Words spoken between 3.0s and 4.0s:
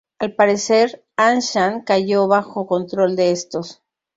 de estos.